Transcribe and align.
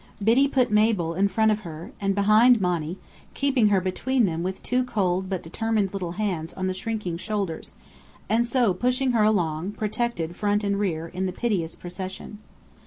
Biddy 0.23 0.47
put 0.47 0.71
Mabel 0.71 1.13
in 1.13 1.27
front 1.27 1.51
of 1.51 1.59
her, 1.59 1.91
and 2.01 2.15
behind 2.15 2.59
Monny, 2.59 2.97
keeping 3.35 3.67
her 3.67 3.79
between 3.79 4.25
them 4.25 4.41
with 4.41 4.63
two 4.63 4.83
cold 4.83 5.29
but 5.29 5.43
determined 5.43 5.93
little 5.93 6.13
hands 6.13 6.55
on 6.55 6.65
the 6.65 6.73
shrinking 6.73 7.17
shoulders, 7.17 7.75
and 8.27 8.43
so 8.43 8.73
pushing 8.73 9.11
her 9.11 9.21
along, 9.21 9.73
protected 9.73 10.35
front 10.35 10.63
and 10.63 10.79
rear, 10.79 11.07
in 11.09 11.27
the 11.27 11.31
piteous 11.31 11.75
procession. 11.75 12.39